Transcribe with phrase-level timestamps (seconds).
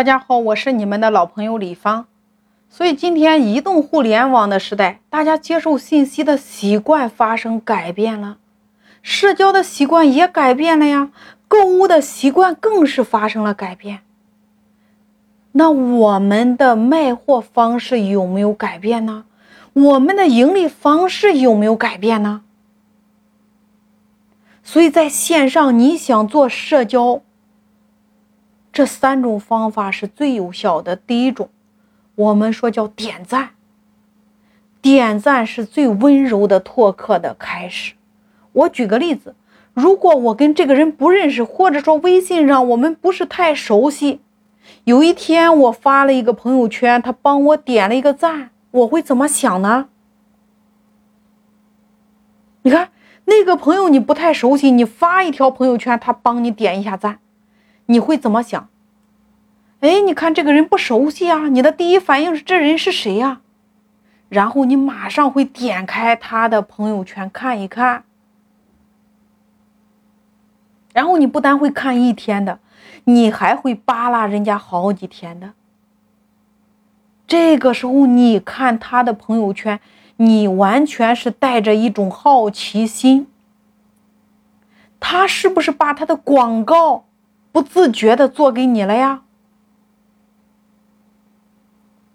[0.00, 2.06] 大家好，我是你们的老朋友李芳。
[2.70, 8.38] 所以今天移动互联网的时代，大家接受信息的习惯发生改变了，
[9.02, 11.10] 社交的习惯也改变了呀，
[11.46, 13.98] 购物的习惯更是发生了改变。
[15.52, 19.26] 那我们的卖货方式有没有改变呢？
[19.74, 22.40] 我们的盈利方式有没有改变呢？
[24.62, 27.20] 所以在线上，你想做社交。
[28.80, 30.96] 这三种方法是最有效的。
[30.96, 31.50] 第一种，
[32.14, 33.50] 我们说叫点赞。
[34.80, 37.92] 点赞是最温柔的拓客的开始。
[38.52, 39.34] 我举个例子，
[39.74, 44.22] 如果我跟这个人不认识，或者说微信上我们不是太熟悉，
[44.84, 49.90] 有一天我发了一个朋友圈，他帮我点了一个赞，我会怎么想呢？
[52.62, 52.92] 你看
[53.26, 57.18] 那个朋友你不太熟悉，你发一条朋友圈，他帮你点一下赞。
[57.84, 58.69] 你会怎么想？
[59.80, 63.40] 哎，你看这个人不熟悉啊，你的第一反应是这人是谁呀？
[64.28, 68.04] 然后你马上会点开他的朋友圈看一看，
[70.92, 72.60] 然后你不但会看一天的，
[73.04, 75.54] 你还会扒拉人家好几天的。
[77.26, 79.80] 这个时候你看他的朋友圈，
[80.18, 83.28] 你完全是带着一种好奇心，
[85.00, 87.06] 他是不是把他的广告？
[87.50, 89.22] 不自觉的做给你了呀，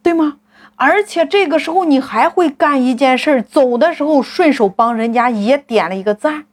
[0.06, 0.38] 对吗？
[0.75, 6.45] 而且这个时候你还会干一件事，走的时候顺手帮人家也点了一个赞，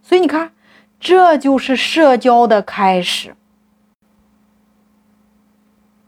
[0.00, 0.52] 所以你看，
[0.98, 3.36] 这就是社交的开始。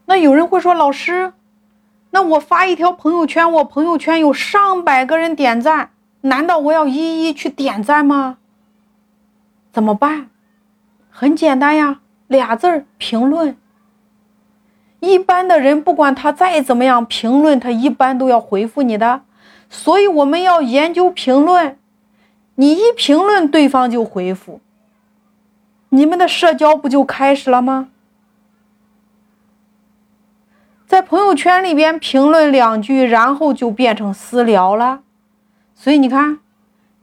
[0.05, 1.33] 那有人会说，老师，
[2.09, 8.37] 那我发一条朋友圈，我朋友圈有上百个人点赞，难道我要一一去点赞吗？
[9.71, 10.31] 怎么办？
[11.11, 13.55] 很简单呀，俩字儿评论。
[14.99, 19.21] 一般的人不管他再怎么样评论，他一般都要回复你的，
[19.69, 21.77] 所以我们要研究评论。
[22.55, 24.59] 你一评论，对方就回复，
[25.89, 27.87] 你们的社交不就开始了吗？
[30.85, 35.01] 在朋友圈里边评论两句，然后就变成私聊了。
[35.73, 36.39] 所以你看，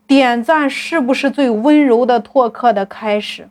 [0.07, 3.49] 点赞是不是最温柔的拓客的开始？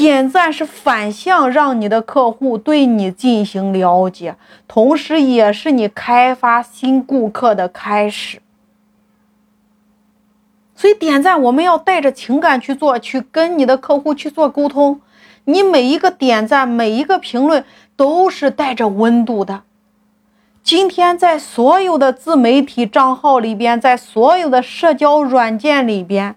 [0.00, 4.34] 点赞是反向让你的客户对你进行了解，
[4.66, 8.40] 同时也是你开发新顾客的开始。
[10.74, 15.02] 所以点赞我们要带着情感去做，去跟你的客户去做沟通。
[15.44, 17.62] 你每一个点赞，每一个评论
[17.94, 19.64] 都是带着温度的。
[20.62, 26.36] 今天在所有的自媒体账号里边，在所有的社交软件里边。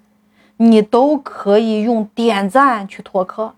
[0.63, 3.55] 你都可以用点赞去拓客。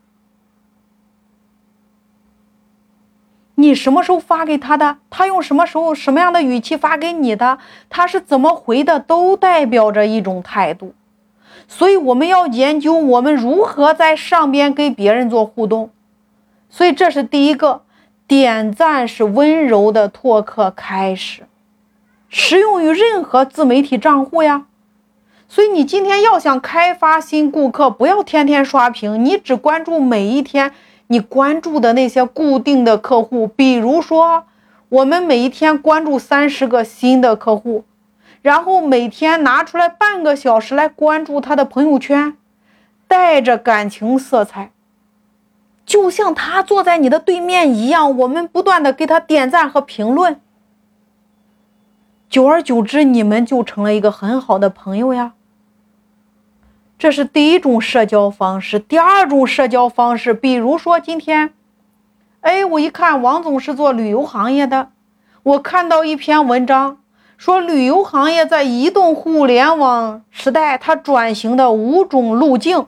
[3.56, 10.94] 你什么时候发给他的，他用什么时候、什么样的语气发给你的，他是怎么回的，都代表着一种态度。
[11.68, 15.92] 所以我们要研究我们如何在上边跟别人做互动。
[16.70, 17.84] 所以这是第一个，
[18.28, 21.44] 点赞是温柔的拓客开始，
[22.28, 24.66] 适用于任何自媒体账户呀。
[25.48, 30.72] 所以你今天要想开发新顾客，不要天天刷屏，你只关注每一天
[31.08, 33.48] 你关注的那些固定的客户。
[33.48, 34.46] 比如说，
[34.90, 37.86] 我们每一天关注三十个新的客户，
[38.42, 42.36] 然后每天拿出来半个小时来关注他的朋友圈，
[43.08, 44.72] 带着感情色彩，
[45.86, 50.42] 就像他坐在你的对面一样，我们不断的给他点赞和评论，
[52.36, 55.36] 久而久之，你们就成了一个很好的朋友呀。
[57.00, 58.78] 这是第一种社交方式。
[58.78, 61.54] 第二种社交方式，比如说今天，
[62.42, 64.90] 哎，我一看王总是做旅游行业的，
[65.44, 66.98] 我看到一篇文章
[67.38, 72.88] 说旅游行业在移动互联网时代它转型的五种路径。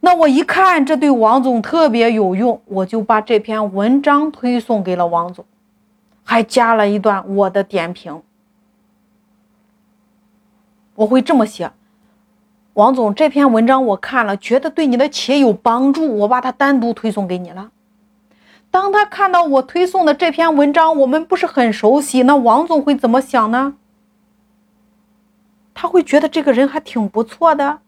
[0.00, 5.44] 那我一看这对王总特别有用，我就把这篇文章推送给了王总，
[6.24, 8.22] 还加了一段我的点评。
[10.94, 11.72] 我会这么写。
[12.74, 17.70] 王总，这篇文章我看了，觉得对你的企业有帮助，我把它单独推送给你了。
[18.70, 23.74] 当他看到我推送的这篇文章，我们不是很熟悉，那王总会怎么想呢？
[25.74, 27.80] 他会觉得这个人还挺不错的。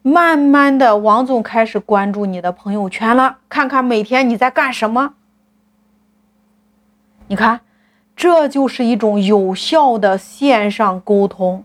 [0.00, 5.14] 慢慢的，王总开始关注你的朋友圈了，看看每天你在干什么。
[7.26, 7.60] 你看，
[8.14, 11.64] 这就是一种有效的线上沟通。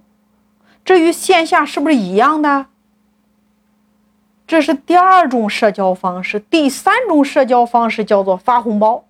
[0.85, 2.67] 这与线下是不是一样的？
[4.47, 6.39] 这是第二种社交方式。
[6.39, 9.03] 第三种社交方式叫做发红包。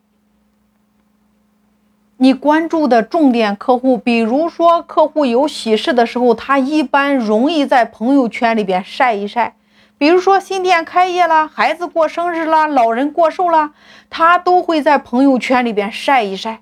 [2.17, 9.55] 你关注的重点客户，比如说客户有喜事的时候，他一般容易在朋友圈里边晒一晒。
[9.99, 13.73] 比如说新店开业了，孩子过生日了，老人过寿了，
[14.09, 16.61] 他都会在朋友圈里边晒一晒。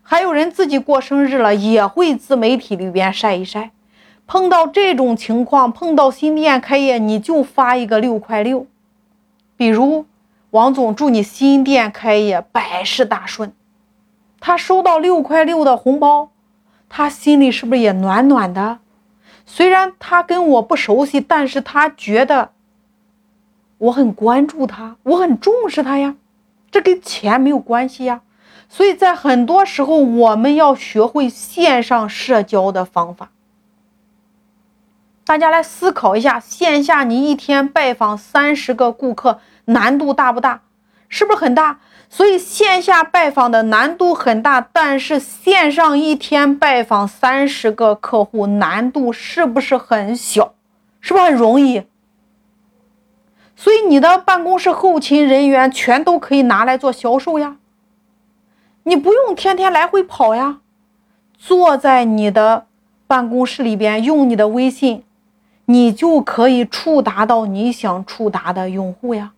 [0.00, 3.72] 还有人自己过生日了，也会自媒体里边晒一晒。
[4.26, 8.66] 碰到这种情况，碰到新店开业，你就发一个六块六。
[9.58, 10.06] 比如
[10.52, 13.52] 王总祝你新店开业百事大顺。
[14.40, 16.30] 他收到六块六的红包，
[16.88, 18.78] 他心里是不是也暖暖的？
[19.52, 22.52] 虽然他跟我不熟悉，但是他觉得
[23.78, 26.14] 我很关注他，我很重视他呀。
[26.70, 28.20] 这跟钱没有关系呀。
[28.68, 33.32] 所以在很多时候，我们要学会线上社交的方法。
[35.24, 40.62] 大家来思考一下，线下你一天拜访三十个顾客，难度大不大？
[41.10, 41.80] 是不是很大？
[42.12, 50.54] 所以线下拜访的难度很大，但是线上一天拜访三十个客户难度是不是很小？
[51.00, 51.84] 是不是很容易？
[53.54, 57.58] 所以你的办公室后勤人员全都可以拿来做销售呀，
[58.82, 60.58] 你不用天天来回跑呀，
[61.38, 62.66] 坐在你的
[63.06, 65.04] 办公室里边用你的微信，
[65.66, 69.32] 你就可以触达到你想触达的用户呀。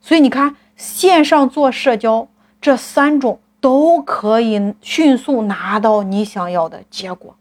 [0.00, 0.54] 所以你看。
[0.76, 2.28] 线上做社交，
[2.60, 7.36] 这三种都可以迅速拿到你想要的结果。